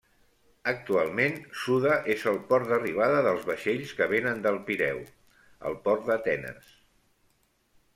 Actualment, 0.69 1.37
Suda 1.65 1.99
és 2.15 2.25
el 2.33 2.41
port 2.49 2.73
d'arribada 2.73 3.21
dels 3.29 3.47
vaixells 3.53 3.95
que 4.01 4.11
vénen 4.17 4.45
del 4.49 4.61
Pireu, 4.73 5.07
el 5.71 5.81
port 5.89 6.13
d'Atenes. 6.13 6.79